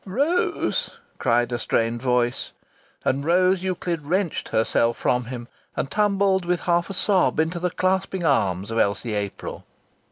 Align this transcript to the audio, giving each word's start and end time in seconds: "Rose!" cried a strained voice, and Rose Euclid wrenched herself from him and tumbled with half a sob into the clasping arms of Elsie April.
"Rose!" 0.03 0.89
cried 1.19 1.51
a 1.51 1.59
strained 1.59 2.01
voice, 2.01 2.53
and 3.05 3.23
Rose 3.23 3.61
Euclid 3.61 4.03
wrenched 4.03 4.49
herself 4.49 4.97
from 4.97 5.25
him 5.25 5.47
and 5.77 5.91
tumbled 5.91 6.43
with 6.43 6.61
half 6.61 6.89
a 6.89 6.93
sob 6.95 7.39
into 7.39 7.59
the 7.59 7.69
clasping 7.69 8.23
arms 8.23 8.71
of 8.71 8.79
Elsie 8.79 9.13
April. 9.13 9.63